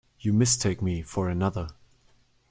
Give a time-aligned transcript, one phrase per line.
[0.19, 1.67] You mistake me for another.